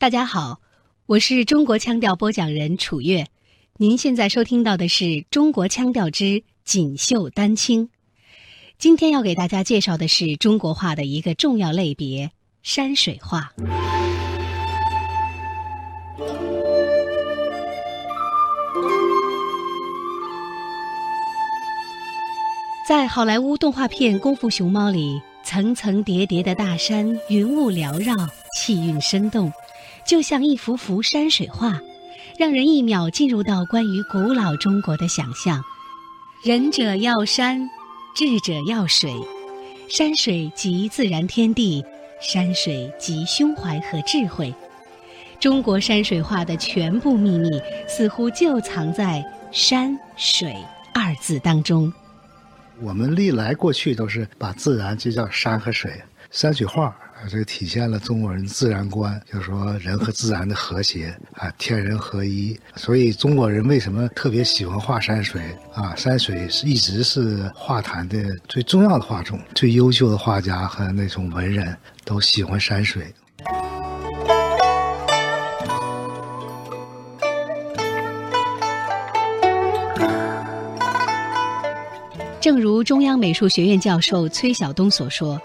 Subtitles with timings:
[0.00, 0.60] 大家好，
[1.06, 3.26] 我是中国腔调播讲人楚月。
[3.78, 7.90] 您现在收听到的是中国腔调之锦绣丹青。
[8.78, 12.30] 今天要给大家介绍的是中国画的一个重要类别——
[12.62, 13.52] 山水画。
[22.86, 28.14] 在好莱坞动画片《功夫熊猫》里，层层叠叠的大山，云雾缭绕，
[28.54, 29.52] 气韵生动。
[30.08, 31.78] 就像一幅幅山水画，
[32.38, 35.62] 让人一秒进入到关于古老中国的想象。
[36.42, 37.68] 仁者要山，
[38.16, 39.12] 智者要水，
[39.86, 41.84] 山水即自然天地，
[42.22, 44.54] 山水即胸怀和智慧。
[45.38, 49.22] 中国山水画的全部秘密，似乎就藏在
[49.52, 50.56] “山水”
[50.94, 51.92] 二字当中。
[52.80, 55.92] 我们历来过去都是把自然就叫山和水，
[56.30, 56.96] 山水画。
[57.18, 62.56] 啊，这个体现了中国人自然观，就是说人和自然的和谐啊，天人合一。
[62.76, 65.42] 所以中国人为什么特别喜欢画山水
[65.74, 65.92] 啊？
[65.96, 68.16] 山水是一直是画坛的
[68.46, 73.12] 最重要的画种，最优秀的画家和那种文人都喜欢山水。
[82.40, 85.36] 正如中央美术学院教授崔晓东所说。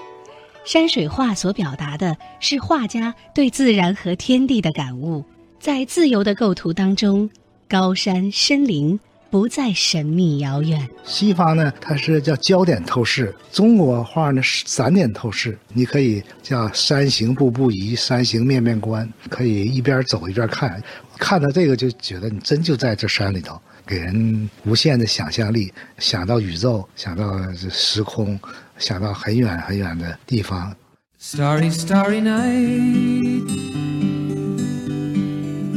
[0.65, 5.23] 山水画所表达的是画家对自然和天地的感悟，
[5.59, 7.29] 在自由的构图当中，
[7.67, 8.97] 高山森林
[9.33, 10.87] 不再神秘遥远。
[11.03, 15.57] 西方呢，它是叫焦点透视；中国画呢是散点透视。
[15.69, 20.79] 你可以叫山行步步移，山行面面观，可以一边走一边看，
[21.17, 27.25] 看到这个就觉得你真就在这山里头，给人无限的想象力，想到宇宙，想到
[27.71, 28.39] 时空。
[28.77, 30.75] 想到很远很远的地方。
[31.19, 33.49] Starry, starry night.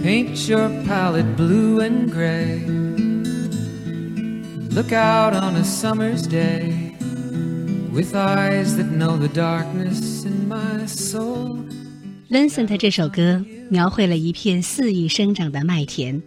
[0.03, 2.86] Paint your palette blue and gray.
[4.77, 6.92] Look out on a summer's day
[7.91, 11.64] with eyes that know the darkness in my soul.
[12.28, 16.20] lincent 这首歌描绘了一片肆意生长的麦田，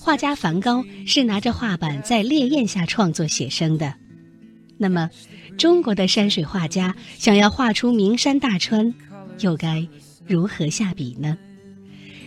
[0.00, 3.92] 画家梵高是拿着画板在烈焰下创作写生的。
[4.78, 5.10] 那么，
[5.58, 8.94] 中国的山水画家想要画出名山大川，
[9.40, 9.86] 又该
[10.26, 11.36] 如何下笔呢？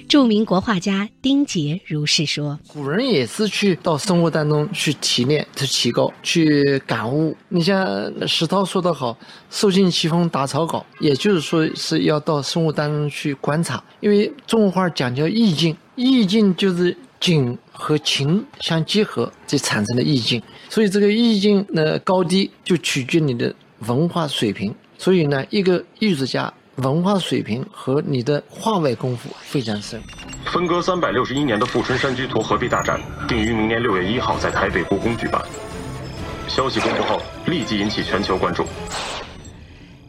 [0.07, 7.35] 著名国画家丁杰如是说：“古人也是去到生活当中去提炼、去提高、去感悟。
[7.49, 9.17] 你像石涛说得好
[9.51, 13.83] ，‘受尽奇风打草稿’，也就是说是要到生活当中去观察。
[13.99, 20.41] 因为中国画讲究意境，意境就是景。”和情相结合，就产生的意境。
[20.67, 24.73] 所以这个意境的高低就取决你的文化水平。
[24.97, 30.01] 所以呢，一个艺术家文化水平和你的画外功夫非常深。
[30.45, 35.41] 分割三百六十一年的《富春山居图》合璧大展定于明年六月一号在台北故宫举办。
[36.47, 38.65] 消息公布后，立即引起全球关注。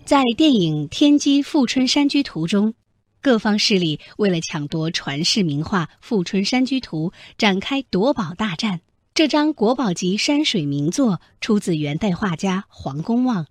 [0.05, 2.75] 在电影《天机富春山居图》中。
[3.21, 8.81] 各方势力为了抢夺传世名画《富春山居图》，展开夺宝大战。
[9.19, 13.47] 这张国宝级山水名作出自元代画家黄公望，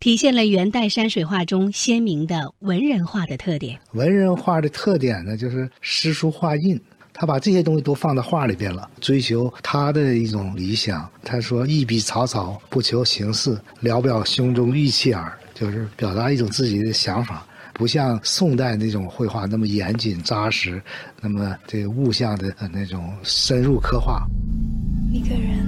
[0.00, 3.78] 体现了元代山水画中鲜明的文人画的特点。
[3.92, 6.80] 文人画的特点呢，就是诗书画印，
[7.12, 11.08] 他把这些东西都放到画里边了，追求他的一种理想。
[11.22, 17.46] 他说：“一笔草草，不求形似，聊表胸中玉气耳。”就是表达一种自己的想法。
[17.72, 20.82] 不像宋代那种绘画那么严谨扎实，
[21.20, 24.24] 那么这个物象的那种深入刻画。
[25.14, 25.64] 一个人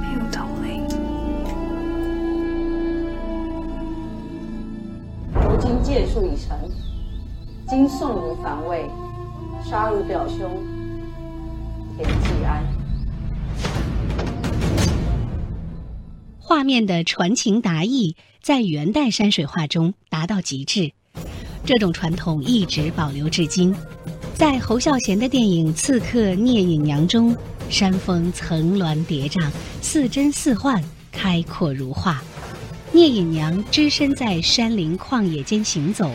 [0.00, 0.80] 没有同类。
[5.32, 6.58] 如今借术已成，
[7.68, 8.90] 今送如防卫，
[9.64, 10.50] 杀如表兄，
[11.96, 12.64] 田季安。
[16.40, 18.16] 画面的传情达意。
[18.42, 20.92] 在元代山水画中达到极致，
[21.64, 23.74] 这种传统一直保留至今。
[24.34, 27.36] 在侯孝贤的电影《刺客聂隐娘》中，
[27.68, 29.50] 山峰层峦叠嶂，
[29.82, 32.22] 似真似幻，开阔如画。
[32.92, 36.10] 聂隐娘只身在山林旷野间行走，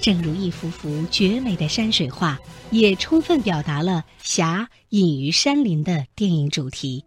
[0.00, 2.38] 正如一幅幅绝美的山水画，
[2.70, 7.04] 也充分表达了侠隐于山林的电影主题。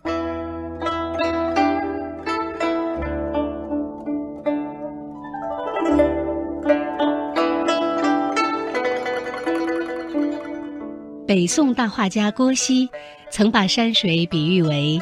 [11.36, 12.88] 北宋大画家郭熙
[13.30, 15.02] 曾把山水比喻为：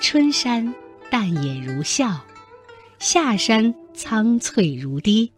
[0.00, 0.74] 春山
[1.08, 2.22] 淡野如笑，
[2.98, 5.30] 夏山苍翠如滴，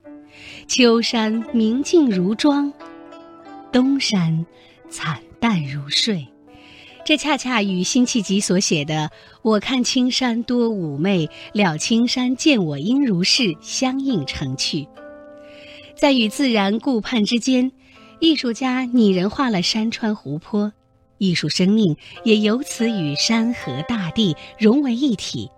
[0.66, 2.72] 秋山明净如妆，
[3.70, 4.46] 东山
[4.88, 6.26] 惨淡如睡。
[7.04, 9.10] 这恰恰与辛弃疾所写的
[9.44, 14.88] “我看青山多妩媚，了青山见我应如是”相映成趣。
[15.94, 17.70] 在与自然顾盼之间，
[18.22, 20.72] 艺术家拟人化了山川湖泊，
[21.18, 25.50] 艺术生命也由此与山河大地融为一体。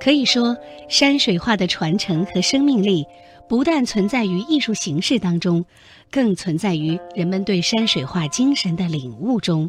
[0.00, 0.56] 可以说，
[0.88, 3.04] 山水画的传承和生命力，
[3.48, 5.64] 不但存在于艺术形式当中，
[6.12, 9.68] 更存在于人们对山水画精神的领悟中。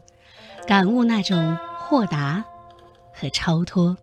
[0.67, 2.45] 感悟那种豁达
[3.11, 3.97] 和超脱。